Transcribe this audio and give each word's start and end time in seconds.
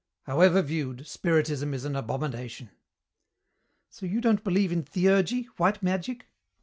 "However 0.23 0.63
viewed, 0.63 1.05
Spiritism 1.05 1.75
is 1.75 1.85
an 1.85 1.95
abomination." 1.95 2.71
"So 3.91 4.07
you 4.07 4.19
don't 4.19 4.43
believe 4.43 4.71
in 4.71 4.81
theurgy, 4.83 5.43
white 5.57 5.83
magic?" 5.83 6.25